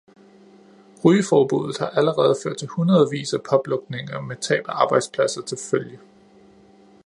Rygeforbuddet 1.05 1.77
har 1.77 1.87
allerede 1.89 2.35
ført 2.43 2.57
til 2.57 2.67
hundredvis 2.67 3.33
af 3.33 3.39
publukninger 3.49 4.21
med 4.21 4.35
tab 4.35 4.63
af 4.67 4.81
arbejdspladser 4.81 5.41
til 5.41 5.57
følge. 5.71 5.99